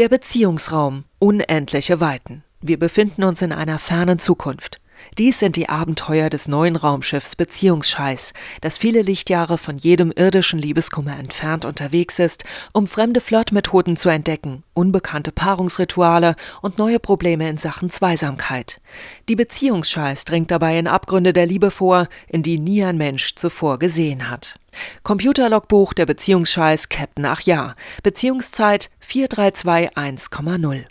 [0.00, 1.04] Der Beziehungsraum.
[1.18, 2.42] Unendliche Weiten.
[2.62, 4.80] Wir befinden uns in einer fernen Zukunft.
[5.18, 11.18] Dies sind die Abenteuer des neuen Raumschiffs Beziehungsscheiß, das viele Lichtjahre von jedem irdischen Liebeskummer
[11.18, 17.90] entfernt unterwegs ist, um fremde Flirtmethoden zu entdecken, unbekannte Paarungsrituale und neue Probleme in Sachen
[17.90, 18.80] Zweisamkeit.
[19.28, 23.78] Die Beziehungsscheiß dringt dabei in Abgründe der Liebe vor, in die nie ein Mensch zuvor
[23.78, 24.58] gesehen hat.
[25.02, 27.74] Computerlogbuch der Beziehungsscheiß Captain Ach ja.
[28.02, 30.84] Beziehungszeit 4321,0.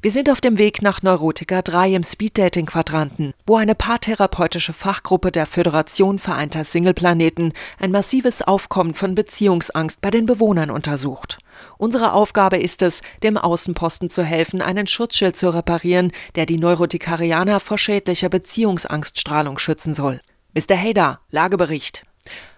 [0.00, 5.46] Wir sind auf dem Weg nach Neurotica 3 im Speeddating-Quadranten, wo eine paartherapeutische Fachgruppe der
[5.46, 11.38] Föderation vereinter Singleplaneten ein massives Aufkommen von Beziehungsangst bei den Bewohnern untersucht.
[11.78, 17.60] Unsere Aufgabe ist es, dem Außenposten zu helfen, einen Schutzschild zu reparieren, der die Neurotikarianer
[17.60, 20.20] vor schädlicher Beziehungsangststrahlung schützen soll.
[20.54, 20.76] Mr.
[20.76, 22.04] Hader, Lagebericht.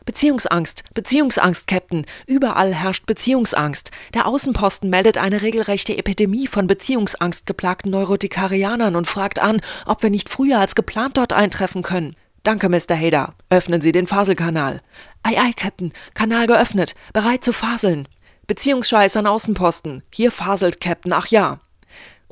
[0.04, 2.06] Beziehungsangst, Beziehungsangst, Captain.
[2.26, 3.90] Überall herrscht Beziehungsangst.
[4.14, 10.28] Der Außenposten meldet eine regelrechte Epidemie von beziehungsangstgeplagten Neurotikarianern und fragt an, ob wir nicht
[10.28, 12.16] früher als geplant dort eintreffen können.
[12.42, 12.96] Danke, Mr.
[12.96, 13.34] Hader.
[13.50, 14.80] Öffnen Sie den Faselkanal.
[15.22, 15.92] Ei, ei, Captain.
[16.14, 16.94] Kanal geöffnet.
[17.12, 18.08] Bereit zu faseln.
[18.46, 20.02] Beziehungsscheiß an Außenposten.
[20.12, 21.12] Hier faselt Captain.
[21.12, 21.60] Ach ja.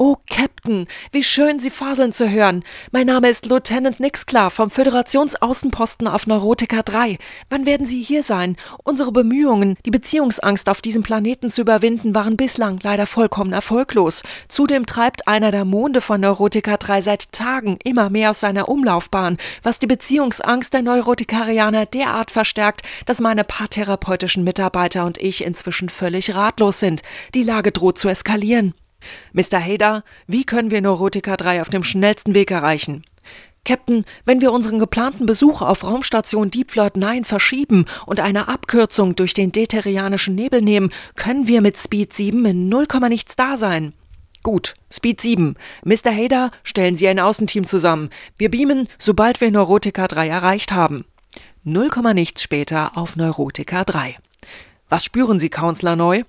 [0.00, 2.62] Oh, Captain, wie schön, Sie faseln zu hören.
[2.92, 7.18] Mein Name ist Lieutenant Nixklar vom Föderationsaußenposten auf Neurotica 3.
[7.50, 8.56] Wann werden Sie hier sein?
[8.84, 14.22] Unsere Bemühungen, die Beziehungsangst auf diesem Planeten zu überwinden, waren bislang leider vollkommen erfolglos.
[14.46, 19.36] Zudem treibt einer der Monde von Neurotica 3 seit Tagen immer mehr aus seiner Umlaufbahn,
[19.64, 26.36] was die Beziehungsangst der Neurotikarianer derart verstärkt, dass meine paartherapeutischen Mitarbeiter und ich inzwischen völlig
[26.36, 27.02] ratlos sind.
[27.34, 28.74] Die Lage droht zu eskalieren.
[29.32, 29.60] Mr.
[29.60, 33.04] Hader, wie können wir Neurotica 3 auf dem schnellsten Weg erreichen?
[33.64, 39.14] Captain, wenn wir unseren geplanten Besuch auf Raumstation Deep Flight 9 verschieben und eine Abkürzung
[39.14, 43.92] durch den deterianischen Nebel nehmen, können wir mit Speed 7 in 0, nichts da sein.
[44.42, 45.56] Gut, Speed 7.
[45.84, 46.10] Mr.
[46.10, 48.08] Hader, stellen Sie ein Außenteam zusammen.
[48.38, 51.04] Wir beamen, sobald wir Neurotica 3 erreicht haben.
[51.65, 54.16] 0, nichts später auf Neurotica 3.
[54.88, 56.22] Was spüren Sie, Counselor Neu?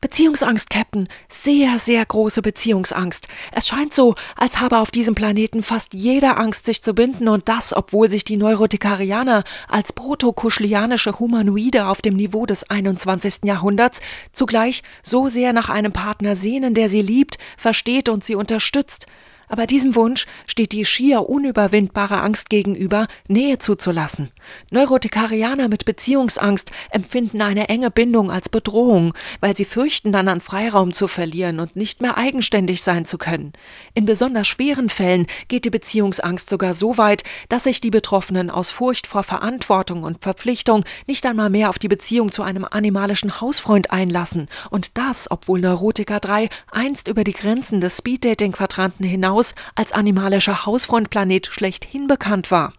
[0.00, 1.08] Beziehungsangst, Captain.
[1.28, 3.28] Sehr, sehr große Beziehungsangst.
[3.52, 7.48] Es scheint so, als habe auf diesem Planeten fast jeder Angst, sich zu binden und
[7.48, 13.40] das, obwohl sich die Neurotikarianer als protokuschlianische Humanoide auf dem Niveau des 21.
[13.44, 14.00] Jahrhunderts
[14.32, 19.06] zugleich so sehr nach einem Partner sehnen, der sie liebt, versteht und sie unterstützt.
[19.48, 24.30] Aber diesem Wunsch steht die schier unüberwindbare Angst gegenüber, Nähe zuzulassen.
[24.70, 30.92] Neurotikarianer mit Beziehungsangst empfinden eine enge Bindung als Bedrohung, weil sie fürchten, dann an Freiraum
[30.92, 33.52] zu verlieren und nicht mehr eigenständig sein zu können.
[33.94, 38.70] In besonders schweren Fällen geht die Beziehungsangst sogar so weit, dass sich die Betroffenen aus
[38.70, 43.90] Furcht vor Verantwortung und Verpflichtung nicht einmal mehr auf die Beziehung zu einem animalischen Hausfreund
[43.90, 44.48] einlassen.
[44.70, 50.66] Und das, obwohl Neurotiker 3 einst über die Grenzen des Speeddating-Quadranten hinaus Haus als animalischer
[50.66, 52.72] Hausfreundplanet schlechthin bekannt war.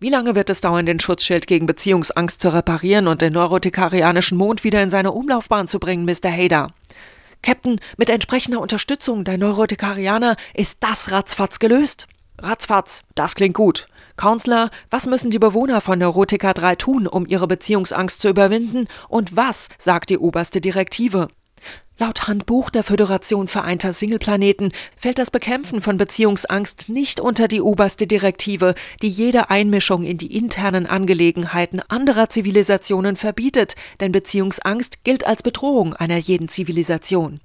[0.00, 4.64] Wie lange wird es dauern, den Schutzschild gegen Beziehungsangst zu reparieren und den neurotikarianischen Mond
[4.64, 6.30] wieder in seine Umlaufbahn zu bringen, Mr.
[6.30, 6.74] Hader?
[7.40, 12.06] Captain, mit entsprechender Unterstützung der Neurotikarianer ist das ratzfatz gelöst.
[12.38, 13.88] Ratzfatz, das klingt gut.
[14.16, 18.88] Counselor, was müssen die Bewohner von Neurotika 3 tun, um ihre Beziehungsangst zu überwinden?
[19.08, 21.28] Und was sagt die oberste Direktive?
[22.02, 28.08] Laut Handbuch der Föderation vereinter Singleplaneten fällt das Bekämpfen von Beziehungsangst nicht unter die oberste
[28.08, 35.44] Direktive, die jede Einmischung in die internen Angelegenheiten anderer Zivilisationen verbietet, denn Beziehungsangst gilt als
[35.44, 37.38] Bedrohung einer jeden Zivilisation.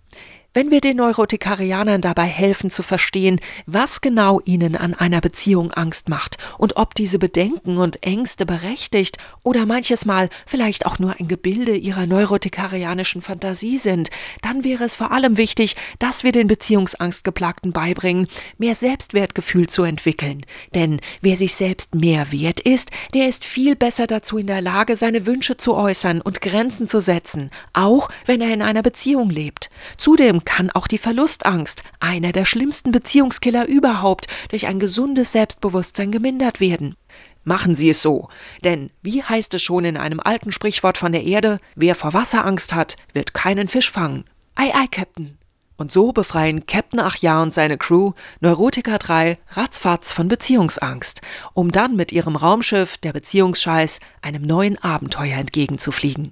[0.58, 6.10] Wenn wir den Neurotikarianern dabei helfen zu verstehen, was genau ihnen an einer Beziehung Angst
[6.10, 11.28] macht und ob diese Bedenken und Ängste berechtigt oder manches Mal vielleicht auch nur ein
[11.28, 14.10] Gebilde ihrer neurotikarianischen Fantasie sind,
[14.42, 20.44] dann wäre es vor allem wichtig, dass wir den Beziehungsangstgeplagten beibringen, mehr Selbstwertgefühl zu entwickeln.
[20.74, 24.96] Denn wer sich selbst mehr wert ist, der ist viel besser dazu in der Lage,
[24.96, 29.70] seine Wünsche zu äußern und Grenzen zu setzen, auch wenn er in einer Beziehung lebt.
[29.98, 36.62] Zudem kann auch die Verlustangst, einer der schlimmsten Beziehungskiller überhaupt, durch ein gesundes Selbstbewusstsein gemindert
[36.62, 36.96] werden.
[37.44, 38.30] Machen Sie es so,
[38.64, 42.46] denn wie heißt es schon in einem alten Sprichwort von der Erde, wer vor Wasser
[42.46, 44.24] Angst hat, wird keinen Fisch fangen.
[44.56, 45.38] Ei, ei, Captain.
[45.76, 51.22] Und so befreien Captain Achjar und seine Crew Neurotica 3 ratzfatz von Beziehungsangst,
[51.54, 56.26] um dann mit ihrem Raumschiff, der Beziehungsscheiß, einem neuen Abenteuer entgegenzufliegen.